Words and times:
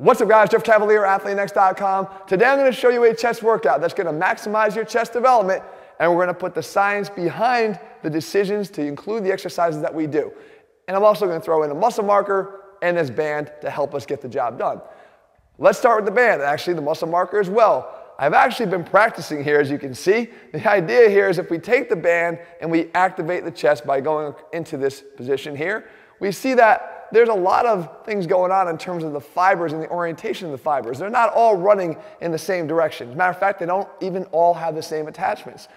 What's 0.00 0.22
up 0.22 0.30
guys, 0.30 0.48
Jeff 0.48 0.62
Cavaliere, 0.62 1.06
AthleanX.com. 1.06 2.08
Today 2.26 2.46
I'm 2.46 2.56
gonna 2.56 2.72
show 2.72 2.88
you 2.88 3.04
a 3.04 3.14
chest 3.14 3.42
workout 3.42 3.82
that's 3.82 3.92
gonna 3.92 4.14
maximize 4.14 4.74
your 4.74 4.86
chest 4.86 5.12
development 5.12 5.62
and 5.98 6.10
we're 6.10 6.22
gonna 6.22 6.32
put 6.32 6.54
the 6.54 6.62
science 6.62 7.10
behind 7.10 7.78
the 8.02 8.08
decisions 8.08 8.70
to 8.70 8.82
include 8.82 9.24
the 9.24 9.30
exercises 9.30 9.82
that 9.82 9.94
we 9.94 10.06
do. 10.06 10.32
And 10.88 10.96
I'm 10.96 11.04
also 11.04 11.26
gonna 11.26 11.38
throw 11.38 11.64
in 11.64 11.70
a 11.70 11.74
muscle 11.74 12.02
marker 12.02 12.62
and 12.80 12.96
this 12.96 13.10
band 13.10 13.52
to 13.60 13.68
help 13.68 13.94
us 13.94 14.06
get 14.06 14.22
the 14.22 14.28
job 14.28 14.58
done. 14.58 14.80
Let's 15.58 15.78
start 15.78 15.98
with 15.98 16.06
the 16.06 16.16
band, 16.18 16.40
actually 16.40 16.72
the 16.72 16.80
muscle 16.80 17.06
marker 17.06 17.38
as 17.38 17.50
well. 17.50 17.94
I've 18.18 18.32
actually 18.32 18.70
been 18.70 18.84
practicing 18.84 19.44
here 19.44 19.60
as 19.60 19.70
you 19.70 19.78
can 19.78 19.94
see. 19.94 20.30
The 20.54 20.66
idea 20.66 21.10
here 21.10 21.28
is 21.28 21.36
if 21.36 21.50
we 21.50 21.58
take 21.58 21.90
the 21.90 21.96
band 21.96 22.38
and 22.62 22.70
we 22.70 22.88
activate 22.94 23.44
the 23.44 23.50
chest 23.50 23.86
by 23.86 24.00
going 24.00 24.32
into 24.54 24.78
this 24.78 25.04
position 25.18 25.54
here, 25.54 25.90
we 26.20 26.32
see 26.32 26.54
that 26.54 26.99
there's 27.12 27.28
a 27.28 27.34
lot 27.34 27.66
of 27.66 28.04
things 28.04 28.26
going 28.26 28.52
on 28.52 28.68
in 28.68 28.78
terms 28.78 29.04
of 29.04 29.12
the 29.12 29.20
fibers 29.20 29.72
and 29.72 29.82
the 29.82 29.88
orientation 29.88 30.46
of 30.46 30.52
the 30.52 30.58
fibers. 30.58 30.98
They're 30.98 31.10
not 31.10 31.32
all 31.32 31.56
running 31.56 31.96
in 32.20 32.30
the 32.30 32.38
same 32.38 32.66
direction. 32.66 33.08
As 33.08 33.14
a 33.14 33.16
matter 33.16 33.30
of 33.30 33.38
fact, 33.38 33.58
they 33.58 33.66
don't 33.66 33.88
even 34.00 34.24
all 34.26 34.54
have 34.54 34.74
the 34.74 34.82
same 34.82 35.08
attachments. 35.08 35.68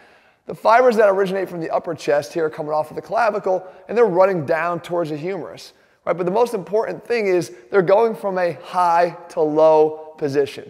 The 0.46 0.56
fibers 0.56 0.98
that 0.98 1.08
originate 1.10 1.50
from 1.50 1.62
the 1.62 1.70
upper 1.70 1.96
chest 1.96 2.34
here 2.34 2.46
are 2.46 2.50
coming 2.50 2.74
off 2.74 2.90
of 2.90 2.96
the 2.96 3.02
clavicle 3.02 3.66
and 3.88 3.98
they're 3.98 4.06
running 4.06 4.46
down 4.46 4.82
towards 4.82 5.10
the 5.10 5.18
humerus. 5.18 5.74
Right? 6.06 6.18
But 6.18 6.26
the 6.26 6.32
most 6.32 6.54
important 6.54 7.06
thing 7.06 7.28
is 7.28 7.54
they're 7.72 7.82
going 7.82 8.16
from 8.16 8.38
a 8.38 8.54
high 8.54 9.18
to 9.30 9.42
low 9.42 10.16
position. 10.18 10.70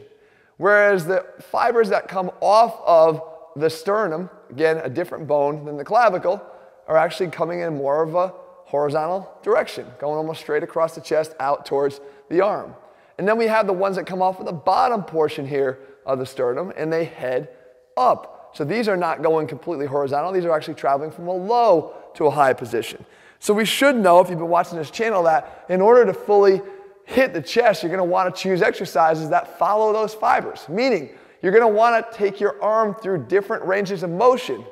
Whereas 0.57 1.05
the 1.05 1.25
fibers 1.39 1.89
that 1.89 2.07
come 2.07 2.31
off 2.39 2.79
of 2.85 3.21
the 3.55 3.69
sternum, 3.69 4.29
again, 4.49 4.77
a 4.77 4.89
different 4.89 5.27
bone 5.27 5.65
than 5.65 5.77
the 5.77 5.83
clavicle, 5.83 6.41
are 6.87 6.97
actually 6.97 7.29
coming 7.29 7.61
in 7.61 7.75
more 7.75 8.03
of 8.03 8.15
a 8.15 8.33
horizontal 8.65 9.29
direction, 9.43 9.85
going 9.99 10.17
almost 10.17 10.41
straight 10.41 10.63
across 10.63 10.95
the 10.95 11.01
chest 11.01 11.33
out 11.39 11.65
towards 11.65 12.01
the 12.29 12.41
arm. 12.41 12.73
And 13.17 13.27
then 13.27 13.37
we 13.37 13.47
have 13.47 13.67
the 13.67 13.73
ones 13.73 13.95
that 13.97 14.05
come 14.05 14.21
off 14.21 14.39
of 14.39 14.45
the 14.45 14.51
bottom 14.51 15.03
portion 15.03 15.47
here 15.47 15.79
of 16.05 16.19
the 16.19 16.25
sternum 16.25 16.73
and 16.75 16.91
they 16.91 17.05
head 17.05 17.49
up. 17.95 18.51
So 18.53 18.63
these 18.63 18.87
are 18.87 18.97
not 18.97 19.21
going 19.21 19.47
completely 19.47 19.85
horizontal, 19.85 20.31
these 20.31 20.45
are 20.45 20.51
actually 20.51 20.75
traveling 20.75 21.11
from 21.11 21.27
a 21.27 21.33
low 21.33 21.93
to 22.15 22.25
a 22.25 22.31
high 22.31 22.53
position. 22.53 23.05
So 23.39 23.53
we 23.53 23.65
should 23.65 23.95
know, 23.95 24.19
if 24.19 24.29
you've 24.29 24.39
been 24.39 24.47
watching 24.47 24.77
this 24.77 24.91
channel, 24.91 25.23
that 25.23 25.65
in 25.69 25.81
order 25.81 26.05
to 26.05 26.13
fully 26.13 26.61
hit 27.05 27.33
the 27.33 27.41
chest, 27.41 27.83
you're 27.83 27.91
gonna 27.91 28.03
wanna 28.03 28.31
choose 28.31 28.61
exercises 28.61 29.29
that 29.29 29.59
follow 29.59 29.91
those 29.91 30.13
fibers. 30.13 30.67
Meaning, 30.69 31.09
you're 31.41 31.51
gonna 31.51 31.67
wanna 31.67 32.05
take 32.13 32.39
your 32.39 32.61
arm 32.63 32.95
through 32.95 33.25
different 33.25 33.65
ranges 33.65 34.01
of 34.01 34.09
motion 34.09 34.63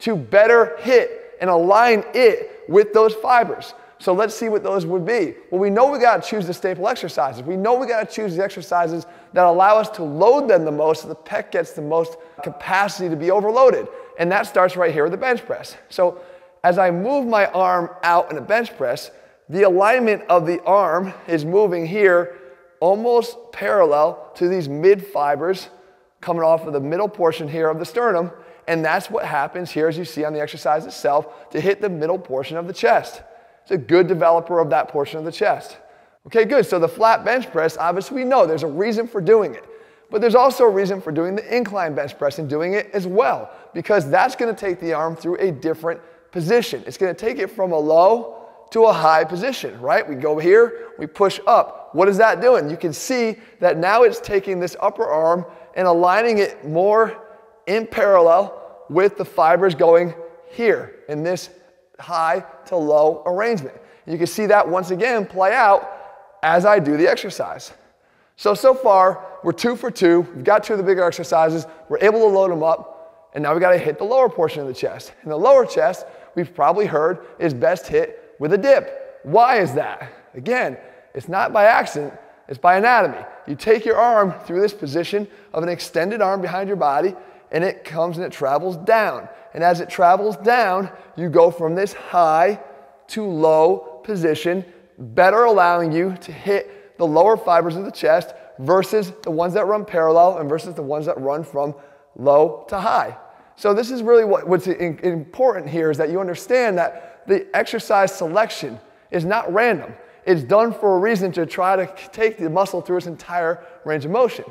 to 0.00 0.16
better 0.16 0.76
hit 0.78 1.36
and 1.40 1.48
align 1.48 2.04
it 2.14 2.57
with 2.68 2.92
those 2.92 3.14
fibers. 3.14 3.74
So 4.00 4.12
let's 4.12 4.34
see 4.34 4.48
what 4.48 4.62
those 4.62 4.86
would 4.86 5.04
be. 5.04 5.34
Well, 5.50 5.60
we 5.60 5.70
know 5.70 5.90
we 5.90 5.98
got 5.98 6.22
to 6.22 6.28
choose 6.28 6.46
the 6.46 6.54
staple 6.54 6.86
exercises. 6.86 7.42
We 7.42 7.56
know 7.56 7.74
we 7.74 7.86
got 7.88 8.08
to 8.08 8.14
choose 8.14 8.36
the 8.36 8.44
exercises 8.44 9.06
that 9.32 9.44
allow 9.44 9.76
us 9.76 9.88
to 9.90 10.04
load 10.04 10.48
them 10.48 10.64
the 10.64 10.70
most 10.70 11.02
so 11.02 11.08
the 11.08 11.16
pec 11.16 11.50
gets 11.50 11.72
the 11.72 11.82
most 11.82 12.16
capacity 12.44 13.08
to 13.08 13.16
be 13.16 13.32
overloaded. 13.32 13.88
And 14.18 14.30
that 14.30 14.46
starts 14.46 14.76
right 14.76 14.92
here 14.92 15.02
with 15.02 15.12
the 15.12 15.18
bench 15.18 15.44
press. 15.44 15.76
So 15.88 16.20
as 16.62 16.78
I 16.78 16.92
move 16.92 17.26
my 17.26 17.46
arm 17.46 17.90
out 18.04 18.30
in 18.30 18.38
a 18.38 18.40
bench 18.40 18.76
press, 18.76 19.10
the 19.48 19.62
alignment 19.62 20.22
of 20.28 20.46
the 20.46 20.62
arm 20.62 21.12
is 21.26 21.44
moving 21.44 21.86
here 21.86 22.38
almost 22.80 23.36
parallel 23.50 24.30
to 24.36 24.48
these 24.48 24.68
mid 24.68 25.04
fibers 25.04 25.68
coming 26.20 26.42
off 26.42 26.66
of 26.66 26.72
the 26.72 26.80
middle 26.80 27.08
portion 27.08 27.48
here 27.48 27.68
of 27.68 27.78
the 27.80 27.84
sternum 27.84 28.30
and 28.68 28.84
that's 28.84 29.10
what 29.10 29.24
happens 29.24 29.70
here, 29.70 29.88
as 29.88 29.98
you 29.98 30.04
see 30.04 30.24
on 30.24 30.32
the 30.32 30.40
exercise 30.40 30.86
itself, 30.86 31.50
to 31.50 31.60
hit 31.60 31.80
the 31.80 31.88
middle 31.88 32.18
portion 32.18 32.56
of 32.56 32.66
the 32.66 32.72
chest. 32.72 33.22
It's 33.62 33.70
a 33.72 33.78
good 33.78 34.06
developer 34.06 34.60
of 34.60 34.70
that 34.70 34.88
portion 34.88 35.18
of 35.18 35.24
the 35.24 35.32
chest. 35.32 35.78
Okay, 36.26 36.44
good. 36.44 36.66
So 36.66 36.78
the 36.78 36.88
flat 36.88 37.24
bench 37.24 37.50
press, 37.50 37.76
obviously 37.76 38.16
we 38.16 38.24
know 38.24 38.46
there's 38.46 38.62
a 38.62 38.68
reason 38.68 39.08
for 39.08 39.20
doing 39.20 39.54
it. 39.54 39.64
But 40.10 40.20
there's 40.20 40.34
also 40.34 40.64
a 40.64 40.70
reason 40.70 41.00
for 41.00 41.12
doing 41.12 41.34
the 41.34 41.56
incline 41.56 41.94
bench 41.94 42.18
press 42.18 42.38
and 42.38 42.48
doing 42.48 42.74
it 42.74 42.90
as 42.92 43.06
well, 43.06 43.50
because 43.74 44.10
that's 44.10 44.36
going 44.36 44.54
to 44.54 44.58
take 44.58 44.80
the 44.80 44.92
arm 44.92 45.16
through 45.16 45.36
a 45.36 45.50
different 45.50 46.00
position. 46.30 46.82
It's 46.86 46.98
going 46.98 47.14
to 47.14 47.18
take 47.18 47.38
it 47.38 47.48
from 47.48 47.72
a 47.72 47.78
low 47.78 48.46
to 48.70 48.84
a 48.84 48.92
high 48.92 49.24
position, 49.24 49.80
right? 49.80 50.06
We 50.06 50.14
go 50.14 50.38
here, 50.38 50.88
we 50.98 51.06
push 51.06 51.40
up. 51.46 51.94
What 51.94 52.08
is 52.08 52.18
that 52.18 52.42
doing? 52.42 52.68
You 52.68 52.76
can 52.76 52.92
see 52.92 53.36
that 53.60 53.78
now 53.78 54.02
it's 54.02 54.20
taking 54.20 54.60
this 54.60 54.76
upper 54.80 55.06
arm 55.06 55.46
and 55.74 55.86
aligning 55.86 56.38
it 56.38 56.66
more 56.66 57.24
in 57.66 57.86
parallel 57.86 58.57
with 58.88 59.16
the 59.16 59.24
fibers 59.24 59.74
going 59.74 60.14
here 60.50 60.96
in 61.08 61.22
this 61.22 61.50
high 61.98 62.44
to 62.66 62.76
low 62.76 63.22
arrangement. 63.26 63.76
You 64.06 64.16
can 64.16 64.26
see 64.26 64.46
that 64.46 64.66
once 64.66 64.90
again 64.90 65.26
play 65.26 65.52
out 65.52 65.90
as 66.42 66.64
I 66.64 66.78
do 66.78 66.96
the 66.96 67.08
exercise. 67.08 67.72
So, 68.36 68.54
so 68.54 68.72
far, 68.72 69.26
we're 69.42 69.52
two 69.52 69.76
for 69.76 69.90
two. 69.90 70.20
We've 70.34 70.44
got 70.44 70.64
two 70.64 70.74
of 70.74 70.78
the 70.78 70.84
bigger 70.84 71.02
exercises. 71.02 71.66
We're 71.88 71.98
able 71.98 72.20
to 72.20 72.26
load 72.26 72.50
them 72.50 72.62
up. 72.62 73.30
And 73.34 73.42
now 73.42 73.52
we 73.52 73.60
got 73.60 73.72
to 73.72 73.78
hit 73.78 73.98
the 73.98 74.04
lower 74.04 74.28
portion 74.28 74.60
of 74.62 74.68
the 74.68 74.74
chest. 74.74 75.12
And 75.22 75.30
the 75.30 75.36
lower 75.36 75.66
chest, 75.66 76.06
we've 76.34 76.54
probably 76.54 76.86
heard, 76.86 77.26
is 77.38 77.52
best 77.52 77.86
hit 77.86 78.34
with 78.38 78.52
a 78.52 78.58
dip. 78.58 79.20
Why 79.24 79.58
is 79.58 79.74
that? 79.74 80.10
Again, 80.34 80.78
it's 81.14 81.28
not 81.28 81.52
by 81.52 81.64
accident, 81.64 82.14
it's 82.48 82.58
by 82.58 82.76
anatomy. 82.76 83.24
You 83.46 83.56
take 83.56 83.84
your 83.84 83.96
arm 83.96 84.32
through 84.44 84.60
this 84.60 84.72
position 84.72 85.26
of 85.52 85.62
an 85.62 85.68
extended 85.68 86.22
arm 86.22 86.40
behind 86.40 86.68
your 86.68 86.76
body, 86.76 87.14
and 87.50 87.64
it 87.64 87.84
comes 87.84 88.16
and 88.16 88.26
it 88.26 88.32
travels 88.32 88.76
down. 88.76 89.28
And 89.54 89.64
as 89.64 89.80
it 89.80 89.88
travels 89.88 90.36
down, 90.36 90.90
you 91.16 91.28
go 91.28 91.50
from 91.50 91.74
this 91.74 91.92
high 91.92 92.60
to 93.08 93.24
low 93.24 94.00
position, 94.04 94.64
better 94.98 95.44
allowing 95.44 95.92
you 95.92 96.16
to 96.20 96.32
hit 96.32 96.96
the 96.98 97.06
lower 97.06 97.36
fibers 97.36 97.76
of 97.76 97.84
the 97.84 97.90
chest 97.90 98.34
versus 98.58 99.12
the 99.22 99.30
ones 99.30 99.54
that 99.54 99.66
run 99.66 99.84
parallel 99.84 100.38
and 100.38 100.48
versus 100.48 100.74
the 100.74 100.82
ones 100.82 101.06
that 101.06 101.18
run 101.20 101.44
from 101.44 101.74
low 102.16 102.66
to 102.68 102.78
high. 102.78 103.16
So 103.56 103.74
this 103.74 103.90
is 103.90 104.02
really 104.02 104.24
what, 104.24 104.46
what's 104.46 104.66
in, 104.66 104.98
important 105.00 105.68
here 105.68 105.90
is 105.90 105.98
that 105.98 106.10
you 106.10 106.20
understand 106.20 106.78
that 106.78 107.26
the 107.26 107.46
exercise 107.54 108.14
selection 108.14 108.78
is 109.10 109.24
not 109.24 109.52
random. 109.52 109.94
It's 110.26 110.42
done 110.42 110.72
for 110.72 110.96
a 110.96 110.98
reason 110.98 111.32
to 111.32 111.46
try 111.46 111.76
to 111.76 111.92
take 112.12 112.38
the 112.38 112.50
muscle 112.50 112.80
through 112.80 112.98
its 112.98 113.06
entire 113.06 113.64
range 113.84 114.04
of 114.04 114.10
motion. 114.10 114.44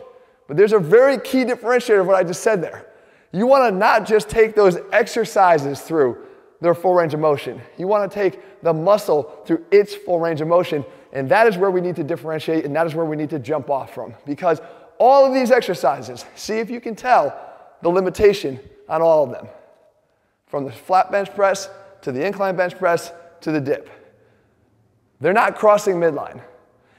But 0.48 0.58
there's 0.58 0.74
a 0.74 0.80
very 0.80 1.20
key 1.20 1.44
differentiator 1.44 2.02
of 2.02 2.08
what 2.08 2.16
I 2.16 2.24
just 2.24 2.42
said 2.42 2.62
there. 2.62 2.87
You 3.32 3.46
want 3.46 3.72
to 3.72 3.78
not 3.78 4.06
just 4.06 4.30
take 4.30 4.56
those 4.56 4.78
exercises 4.92 5.82
through 5.82 6.18
their 6.62 6.74
full 6.74 6.94
range 6.94 7.14
of 7.14 7.20
motion. 7.20 7.62
You 7.78 7.88
want 7.88 8.10
to 8.10 8.14
take 8.14 8.62
the 8.64 8.74
muscle 8.74 9.24
through 9.46 9.66
its 9.72 9.94
full 9.94 10.20
range 10.20 10.42
of 10.42 10.48
motion. 10.48 10.84
And 11.14 11.30
that 11.30 11.48
is 11.48 11.58
where 11.58 11.72
we 11.72 11.82
need 11.82 11.96
to 11.98 12.04
differentiate 12.04 12.66
and 12.66 12.76
that 12.76 12.88
is 12.88 12.96
where 12.96 13.06
we 13.06 13.16
need 13.16 13.30
to 13.30 13.40
jump 13.40 13.70
off 13.70 13.94
from. 13.94 14.14
Because 14.26 14.60
all 14.98 15.26
of 15.26 15.34
these 15.34 15.52
exercises, 15.52 16.26
see 16.36 16.58
if 16.58 16.70
you 16.70 16.82
can 16.82 16.96
tell 16.96 17.38
the 17.82 17.90
limitation 17.90 18.60
on 18.90 19.02
all 19.02 19.24
of 19.24 19.32
them. 19.32 19.48
From 20.48 20.66
the 20.66 20.72
flat 20.72 21.12
bench 21.12 21.34
press 21.36 21.70
to 22.02 22.12
the 22.12 22.26
incline 22.26 22.56
bench 22.56 22.78
press 22.78 23.12
to 23.42 23.52
the 23.52 23.62
dip. 23.62 23.90
They're 25.20 25.34
not 25.34 25.56
crossing 25.56 25.96
midline. 25.96 26.42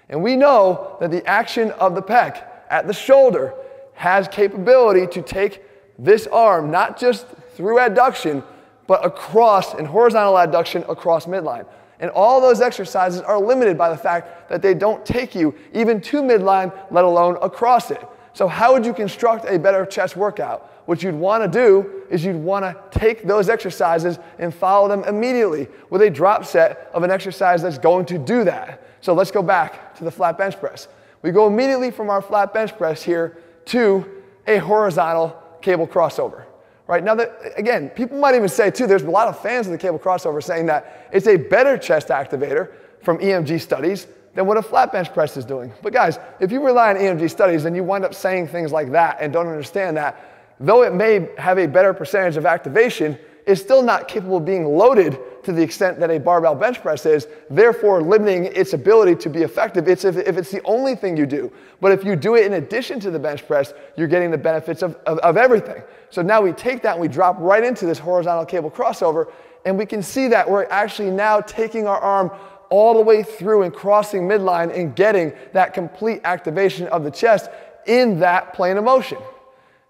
And 0.08 0.22
we 0.22 0.36
know 0.36 0.96
that 1.00 1.10
the 1.10 1.26
action 1.26 1.70
of 1.72 1.94
the 1.94 2.02
pec 2.02 2.44
at 2.70 2.86
the 2.86 2.94
shoulder 2.94 3.54
has 3.94 4.28
capability 4.28 5.06
to 5.08 5.22
take 5.22 5.62
this 5.98 6.26
arm, 6.28 6.70
not 6.70 6.98
just 6.98 7.26
through 7.54 7.76
adduction, 7.76 8.44
but 8.86 9.04
across 9.04 9.74
and 9.74 9.86
horizontal 9.86 10.34
adduction 10.34 10.88
across 10.88 11.26
midline. 11.26 11.66
And 12.00 12.10
all 12.10 12.40
those 12.40 12.60
exercises 12.60 13.20
are 13.20 13.40
limited 13.40 13.76
by 13.76 13.90
the 13.90 13.96
fact 13.96 14.48
that 14.48 14.62
they 14.62 14.74
don't 14.74 15.04
take 15.04 15.34
you 15.34 15.54
even 15.72 16.00
to 16.02 16.22
midline, 16.22 16.72
let 16.90 17.04
alone 17.04 17.36
across 17.42 17.90
it. 17.90 18.02
So, 18.32 18.46
how 18.46 18.72
would 18.72 18.86
you 18.86 18.94
construct 18.94 19.46
a 19.46 19.58
better 19.58 19.84
chest 19.84 20.16
workout? 20.16 20.72
What 20.86 21.02
you'd 21.02 21.14
want 21.14 21.42
to 21.42 21.48
do 21.48 22.04
is 22.08 22.24
you'd 22.24 22.36
want 22.36 22.64
to 22.64 22.98
take 22.98 23.24
those 23.24 23.48
exercises 23.48 24.18
and 24.38 24.54
follow 24.54 24.88
them 24.88 25.02
immediately 25.04 25.66
with 25.90 26.02
a 26.02 26.10
drop 26.10 26.44
set 26.44 26.88
of 26.94 27.02
an 27.02 27.10
exercise 27.10 27.62
that's 27.62 27.78
going 27.78 28.06
to 28.06 28.18
do 28.18 28.44
that. 28.44 28.82
So, 29.00 29.12
let's 29.12 29.32
go 29.32 29.42
back 29.42 29.96
to 29.96 30.04
the 30.04 30.10
flat 30.10 30.38
bench 30.38 30.58
press. 30.60 30.86
We 31.22 31.32
go 31.32 31.48
immediately 31.48 31.90
from 31.90 32.10
our 32.10 32.22
flat 32.22 32.54
bench 32.54 32.76
press 32.78 33.02
here 33.02 33.38
to 33.66 34.08
a 34.46 34.58
horizontal 34.58 35.36
cable 35.62 35.86
crossover. 35.86 36.44
Right 36.86 37.04
now, 37.04 37.14
that, 37.16 37.38
again, 37.56 37.90
people 37.90 38.18
might 38.18 38.34
even 38.34 38.48
say 38.48 38.70
too, 38.70 38.86
there's 38.86 39.02
a 39.02 39.10
lot 39.10 39.28
of 39.28 39.38
fans 39.38 39.66
of 39.66 39.72
the 39.72 39.78
cable 39.78 39.98
crossover 39.98 40.42
saying 40.42 40.66
that 40.66 41.08
it's 41.12 41.26
a 41.26 41.36
better 41.36 41.76
chest 41.76 42.08
activator 42.08 42.72
from 43.02 43.18
EMG 43.18 43.60
studies 43.60 44.06
than 44.34 44.46
what 44.46 44.56
a 44.56 44.62
flat 44.62 44.92
bench 44.92 45.12
press 45.12 45.36
is 45.36 45.44
doing. 45.44 45.72
But 45.82 45.92
guys, 45.92 46.18
if 46.40 46.50
you 46.50 46.64
rely 46.64 46.90
on 46.90 46.96
EMG 46.96 47.30
studies 47.30 47.66
and 47.66 47.76
you 47.76 47.84
wind 47.84 48.04
up 48.04 48.14
saying 48.14 48.48
things 48.48 48.72
like 48.72 48.90
that 48.92 49.18
and 49.20 49.32
don't 49.32 49.48
understand 49.48 49.96
that, 49.98 50.54
though 50.60 50.82
it 50.82 50.94
may 50.94 51.28
have 51.36 51.58
a 51.58 51.66
better 51.66 51.92
percentage 51.92 52.36
of 52.36 52.46
activation, 52.46 53.18
it's 53.48 53.62
still 53.62 53.82
not 53.82 54.08
capable 54.08 54.36
of 54.36 54.44
being 54.44 54.66
loaded 54.66 55.18
to 55.42 55.52
the 55.52 55.62
extent 55.62 55.98
that 56.00 56.10
a 56.10 56.20
barbell 56.20 56.54
bench 56.54 56.82
press 56.82 57.06
is, 57.06 57.26
therefore 57.48 58.02
limiting 58.02 58.44
its 58.44 58.74
ability 58.74 59.14
to 59.16 59.30
be 59.30 59.42
effective. 59.42 59.88
It's 59.88 60.04
if, 60.04 60.18
if 60.18 60.36
it's 60.36 60.50
the 60.50 60.62
only 60.64 60.94
thing 60.94 61.16
you 61.16 61.24
do. 61.24 61.50
But 61.80 61.92
if 61.92 62.04
you 62.04 62.14
do 62.14 62.36
it 62.36 62.44
in 62.44 62.52
addition 62.52 63.00
to 63.00 63.10
the 63.10 63.18
bench 63.18 63.46
press, 63.46 63.72
you're 63.96 64.06
getting 64.06 64.30
the 64.30 64.36
benefits 64.36 64.82
of, 64.82 64.96
of, 65.06 65.18
of 65.20 65.38
everything. 65.38 65.82
So 66.10 66.20
now 66.20 66.42
we 66.42 66.52
take 66.52 66.82
that 66.82 66.92
and 66.92 67.00
we 67.00 67.08
drop 67.08 67.36
right 67.38 67.64
into 67.64 67.86
this 67.86 67.98
horizontal 67.98 68.44
cable 68.44 68.70
crossover, 68.70 69.32
and 69.64 69.78
we 69.78 69.86
can 69.86 70.02
see 70.02 70.28
that 70.28 70.48
we're 70.48 70.66
actually 70.66 71.10
now 71.10 71.40
taking 71.40 71.86
our 71.86 71.98
arm 71.98 72.30
all 72.68 72.92
the 72.92 73.00
way 73.00 73.22
through 73.22 73.62
and 73.62 73.72
crossing 73.72 74.28
midline 74.28 74.78
and 74.78 74.94
getting 74.94 75.32
that 75.54 75.72
complete 75.72 76.20
activation 76.24 76.86
of 76.88 77.02
the 77.02 77.10
chest 77.10 77.48
in 77.86 78.20
that 78.20 78.52
plane 78.52 78.76
of 78.76 78.84
motion. 78.84 79.16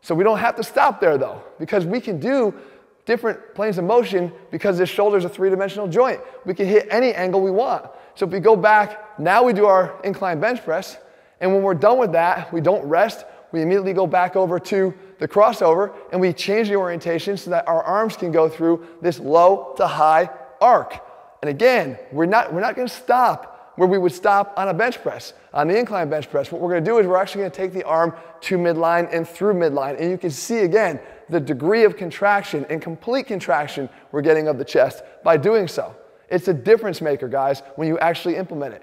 So 0.01 0.15
we 0.15 0.23
don't 0.23 0.39
have 0.39 0.55
to 0.57 0.63
stop 0.63 1.01
there 1.01 1.19
though, 1.19 1.43
because 1.59 1.85
we 1.85 2.01
can 2.01 2.21
do 2.21 2.55
different 3.09 3.55
planes 3.55 3.79
of 3.79 3.85
motion 3.85 4.31
because 4.51 4.77
this 4.77 4.91
shoulder 4.91 5.17
is 5.17 5.25
a 5.25 5.31
three-dimensional 5.31 5.89
joint. 5.89 6.21
We 6.45 6.53
can 6.53 6.67
hit 6.67 6.87
any 6.91 7.15
angle 7.15 7.41
we 7.41 7.51
want. 7.51 7.87
So 8.15 8.27
if 8.27 8.33
we 8.33 8.39
go 8.39 8.55
back, 8.55 9.19
now 9.19 9.43
we 9.43 9.55
do 9.55 9.65
our 9.65 9.99
incline 10.05 10.41
bench 10.41 10.63
press, 10.63 10.99
and 11.41 11.53
when 11.53 11.63
we're 11.63 11.73
done 11.73 11.99
with 11.99 12.13
that, 12.13 12.53
we 12.53 12.61
don't 12.61 12.85
rest, 12.87 13.25
we 13.51 13.63
immediately 13.63 13.95
go 13.95 14.07
back 14.07 14.37
over 14.37 14.61
to 14.61 14.93
the 15.21 15.27
crossover, 15.27 15.95
and 16.13 16.21
we 16.21 16.35
change 16.35 16.69
the 16.69 16.77
orientation 16.77 17.39
so 17.39 17.49
that 17.49 17.67
our 17.67 17.83
arms 17.83 18.15
can 18.15 18.31
go 18.31 18.47
through 18.47 18.87
this 19.01 19.19
low 19.19 19.73
to 19.79 19.87
high 19.87 20.29
arc. 20.61 21.03
And 21.41 21.49
again, 21.49 21.99
we're 22.13 22.27
not, 22.27 22.53
we're 22.53 22.61
not 22.61 22.77
gonna 22.77 22.89
stop 22.89 23.73
where 23.77 23.89
we 23.89 23.97
would 23.97 24.13
stop 24.13 24.53
on 24.59 24.69
a 24.69 24.75
bench 24.75 25.01
press, 25.03 25.33
on 25.55 25.69
the 25.69 25.79
incline 25.79 26.11
bench 26.11 26.31
press. 26.31 26.53
What 26.53 26.61
we're 26.61 26.71
gonna 26.75 26.85
do 26.85 26.99
is 26.99 27.07
we're 27.07 27.17
actually 27.17 27.43
gonna 27.43 27.55
take 27.55 27.73
the 27.73 27.85
arm 27.85 28.13
to 28.43 28.59
midline 28.59 29.09
and 29.11 29.27
through 29.27 29.55
midline. 29.55 29.99
And 29.99 30.11
you 30.11 30.19
can 30.19 30.31
see 30.31 30.59
again 30.59 31.01
the 31.29 31.41
degree 31.41 31.85
of 31.85 31.97
contraction 31.97 32.67
and 32.69 32.81
complete 32.81 33.27
contraction 33.27 33.89
we're 34.13 34.23
getting 34.23 34.49
of 34.49 34.59
the 34.59 34.65
chest 34.65 35.03
by 35.23 35.37
doing 35.37 35.69
so. 35.69 35.95
It's 36.29 36.49
a 36.49 36.55
difference 36.55 37.01
maker, 37.01 37.29
guys, 37.29 37.63
when 37.77 37.89
you 37.89 37.99
actually 37.99 38.37
implement 38.37 38.75
it. 38.75 38.83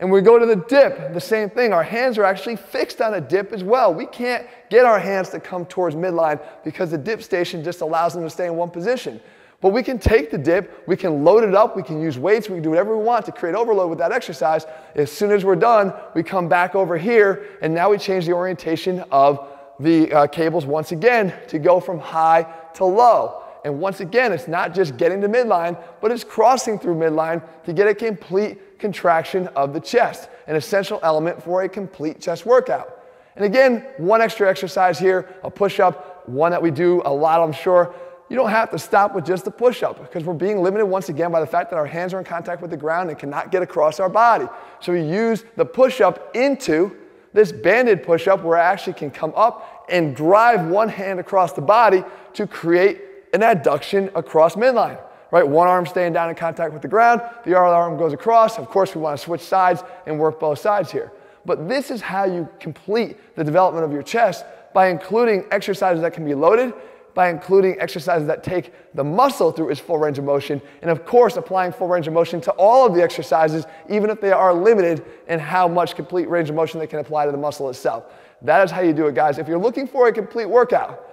And 0.00 0.12
we 0.12 0.20
go 0.20 0.38
to 0.38 0.46
the 0.46 0.56
dip, 0.56 1.12
the 1.12 1.20
same 1.20 1.50
thing. 1.50 1.72
Our 1.72 1.82
hands 1.82 2.18
are 2.18 2.24
actually 2.24 2.56
fixed 2.56 3.00
on 3.00 3.14
a 3.14 3.20
dip 3.20 3.52
as 3.52 3.64
well. 3.64 3.92
We 3.92 4.06
can't 4.06 4.46
get 4.70 4.84
our 4.84 4.98
hands 4.98 5.30
to 5.30 5.40
come 5.40 5.66
towards 5.66 5.96
midline 5.96 6.40
because 6.62 6.92
the 6.92 6.98
dip 6.98 7.22
station 7.22 7.64
just 7.64 7.80
allows 7.80 8.14
them 8.14 8.22
to 8.22 8.30
stay 8.30 8.46
in 8.46 8.54
one 8.54 8.70
position. 8.70 9.20
But 9.60 9.70
we 9.70 9.82
can 9.82 9.98
take 9.98 10.30
the 10.30 10.38
dip, 10.38 10.84
we 10.86 10.96
can 10.96 11.24
load 11.24 11.42
it 11.42 11.52
up, 11.52 11.76
we 11.76 11.82
can 11.82 12.00
use 12.00 12.16
weights, 12.16 12.48
we 12.48 12.56
can 12.56 12.62
do 12.62 12.70
whatever 12.70 12.96
we 12.96 13.02
want 13.02 13.26
to 13.26 13.32
create 13.32 13.56
overload 13.56 13.90
with 13.90 13.98
that 13.98 14.12
exercise. 14.12 14.66
As 14.94 15.10
soon 15.10 15.32
as 15.32 15.44
we're 15.44 15.56
done, 15.56 15.92
we 16.14 16.22
come 16.22 16.48
back 16.48 16.76
over 16.76 16.96
here, 16.96 17.46
and 17.60 17.74
now 17.74 17.90
we 17.90 17.98
change 17.98 18.24
the 18.24 18.34
orientation 18.34 19.00
of 19.10 19.48
the 19.80 20.12
uh, 20.12 20.26
cables 20.26 20.66
once 20.66 20.92
again 20.92 21.32
to 21.48 21.58
go 21.58 21.80
from 21.80 21.98
high 21.98 22.46
to 22.74 22.84
low. 22.84 23.42
And 23.64 23.80
once 23.80 24.00
again, 24.00 24.32
it's 24.32 24.48
not 24.48 24.74
just 24.74 24.96
getting 24.96 25.20
to 25.20 25.28
midline, 25.28 25.82
but 26.00 26.10
it's 26.10 26.24
crossing 26.24 26.78
through 26.78 26.94
midline 26.94 27.42
to 27.64 27.72
get 27.72 27.86
a 27.86 27.94
complete 27.94 28.78
contraction 28.78 29.48
of 29.48 29.72
the 29.72 29.80
chest, 29.80 30.28
an 30.46 30.56
essential 30.56 31.00
element 31.02 31.42
for 31.42 31.62
a 31.62 31.68
complete 31.68 32.20
chest 32.20 32.46
workout. 32.46 33.02
And 33.36 33.44
again, 33.44 33.86
one 33.98 34.20
extra 34.20 34.48
exercise 34.48 34.98
here, 34.98 35.28
a 35.42 35.50
push 35.50 35.80
up, 35.80 36.28
one 36.28 36.50
that 36.50 36.62
we 36.62 36.70
do 36.70 37.02
a 37.04 37.12
lot, 37.12 37.40
I'm 37.40 37.52
sure 37.52 37.94
you 38.28 38.36
don't 38.36 38.50
have 38.50 38.70
to 38.70 38.78
stop 38.78 39.14
with 39.14 39.24
just 39.24 39.44
the 39.44 39.50
push 39.50 39.82
up 39.82 40.00
because 40.00 40.24
we're 40.24 40.34
being 40.34 40.62
limited 40.62 40.84
once 40.84 41.08
again 41.08 41.32
by 41.32 41.40
the 41.40 41.46
fact 41.46 41.70
that 41.70 41.76
our 41.76 41.86
hands 41.86 42.12
are 42.12 42.18
in 42.18 42.24
contact 42.24 42.60
with 42.60 42.70
the 42.70 42.76
ground 42.76 43.08
and 43.08 43.18
cannot 43.18 43.50
get 43.50 43.62
across 43.62 44.00
our 44.00 44.08
body. 44.08 44.46
So 44.80 44.92
we 44.92 45.02
use 45.02 45.44
the 45.56 45.64
push 45.64 46.00
up 46.00 46.34
into 46.36 46.94
this 47.32 47.52
banded 47.52 48.02
push 48.02 48.26
up 48.26 48.42
where 48.42 48.58
I 48.58 48.64
actually 48.64 48.94
can 48.94 49.10
come 49.10 49.32
up 49.36 49.86
and 49.90 50.14
drive 50.14 50.66
one 50.66 50.88
hand 50.88 51.20
across 51.20 51.52
the 51.52 51.60
body 51.60 52.04
to 52.34 52.46
create 52.46 53.02
an 53.32 53.40
adduction 53.40 54.10
across 54.14 54.54
midline. 54.54 55.00
Right, 55.30 55.46
one 55.46 55.68
arm 55.68 55.84
staying 55.84 56.14
down 56.14 56.30
in 56.30 56.36
contact 56.36 56.72
with 56.72 56.80
the 56.80 56.88
ground, 56.88 57.20
the 57.44 57.54
other 57.54 57.74
arm 57.74 57.98
goes 57.98 58.14
across. 58.14 58.58
Of 58.58 58.70
course, 58.70 58.94
we 58.94 59.02
want 59.02 59.18
to 59.18 59.22
switch 59.22 59.42
sides 59.42 59.82
and 60.06 60.18
work 60.18 60.40
both 60.40 60.58
sides 60.58 60.90
here. 60.90 61.12
But 61.44 61.68
this 61.68 61.90
is 61.90 62.00
how 62.00 62.24
you 62.24 62.48
complete 62.60 63.18
the 63.36 63.44
development 63.44 63.84
of 63.84 63.92
your 63.92 64.02
chest 64.02 64.46
by 64.72 64.88
including 64.88 65.44
exercises 65.50 66.00
that 66.00 66.14
can 66.14 66.24
be 66.24 66.34
loaded 66.34 66.72
by 67.18 67.30
including 67.30 67.76
exercises 67.80 68.28
that 68.28 68.44
take 68.44 68.72
the 68.94 69.02
muscle 69.02 69.50
through 69.50 69.70
its 69.70 69.80
full 69.80 69.98
range 69.98 70.20
of 70.20 70.24
motion, 70.24 70.62
and 70.82 70.88
of 70.88 71.04
course, 71.04 71.36
applying 71.36 71.72
full 71.72 71.88
range 71.88 72.06
of 72.06 72.12
motion 72.12 72.40
to 72.40 72.52
all 72.52 72.86
of 72.86 72.94
the 72.94 73.02
exercises, 73.02 73.64
even 73.90 74.08
if 74.08 74.20
they 74.20 74.30
are 74.30 74.54
limited 74.54 75.04
in 75.26 75.40
how 75.40 75.66
much 75.66 75.96
complete 75.96 76.28
range 76.28 76.48
of 76.48 76.54
motion 76.54 76.78
they 76.78 76.86
can 76.86 77.00
apply 77.00 77.26
to 77.26 77.32
the 77.32 77.36
muscle 77.36 77.68
itself. 77.70 78.04
That 78.42 78.62
is 78.62 78.70
how 78.70 78.82
you 78.82 78.92
do 78.92 79.08
it, 79.08 79.16
guys. 79.16 79.38
If 79.38 79.48
you're 79.48 79.58
looking 79.58 79.88
for 79.88 80.06
a 80.06 80.12
complete 80.12 80.46
workout 80.46 81.12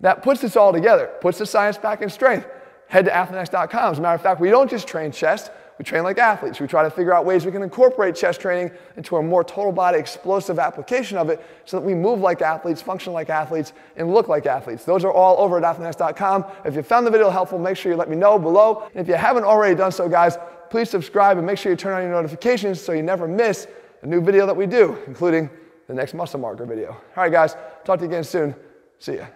that 0.00 0.22
puts 0.22 0.42
this 0.42 0.56
all 0.56 0.74
together, 0.74 1.10
puts 1.22 1.38
the 1.38 1.46
science 1.46 1.78
back 1.78 2.02
in 2.02 2.10
strength, 2.10 2.46
head 2.88 3.06
to 3.06 3.10
athleanx.com. 3.10 3.92
As 3.92 3.98
a 3.98 4.02
matter 4.02 4.14
of 4.14 4.20
fact, 4.20 4.42
we 4.42 4.50
don't 4.50 4.68
just 4.68 4.86
train 4.86 5.10
chest, 5.10 5.50
we 5.78 5.84
train 5.84 6.04
like 6.04 6.18
athletes. 6.18 6.58
We 6.58 6.66
try 6.66 6.82
to 6.82 6.90
figure 6.90 7.12
out 7.12 7.26
ways 7.26 7.44
we 7.44 7.52
can 7.52 7.62
incorporate 7.62 8.16
chest 8.16 8.40
training 8.40 8.70
into 8.96 9.16
a 9.16 9.22
more 9.22 9.44
total 9.44 9.72
body 9.72 9.98
explosive 9.98 10.58
application 10.58 11.18
of 11.18 11.28
it 11.28 11.44
so 11.66 11.78
that 11.78 11.86
we 11.86 11.94
move 11.94 12.20
like 12.20 12.40
athletes, 12.40 12.80
function 12.80 13.12
like 13.12 13.28
athletes, 13.28 13.74
and 13.96 14.12
look 14.12 14.28
like 14.28 14.46
athletes. 14.46 14.84
Those 14.84 15.04
are 15.04 15.12
all 15.12 15.38
over 15.38 15.62
at 15.62 15.76
athleanx.com. 15.76 16.44
If 16.64 16.74
you 16.74 16.82
found 16.82 17.06
the 17.06 17.10
video 17.10 17.28
helpful, 17.28 17.58
make 17.58 17.76
sure 17.76 17.92
you 17.92 17.98
let 17.98 18.08
me 18.08 18.16
know 18.16 18.38
below. 18.38 18.88
And 18.94 19.00
if 19.00 19.08
you 19.08 19.14
haven't 19.14 19.44
already 19.44 19.74
done 19.74 19.92
so, 19.92 20.08
guys, 20.08 20.38
please 20.70 20.88
subscribe 20.88 21.36
and 21.36 21.46
make 21.46 21.58
sure 21.58 21.70
you 21.70 21.76
turn 21.76 21.92
on 21.92 22.02
your 22.02 22.12
notifications 22.12 22.80
so 22.80 22.92
you 22.92 23.02
never 23.02 23.28
miss 23.28 23.66
a 24.02 24.06
new 24.06 24.20
video 24.20 24.46
that 24.46 24.56
we 24.56 24.66
do, 24.66 24.96
including 25.06 25.50
the 25.88 25.94
next 25.94 26.14
muscle 26.14 26.40
marker 26.40 26.64
video. 26.64 26.90
All 26.90 27.02
right, 27.16 27.32
guys, 27.32 27.54
talk 27.84 27.98
to 27.98 28.04
you 28.04 28.10
again 28.10 28.24
soon. 28.24 28.54
See 28.98 29.16
ya. 29.16 29.26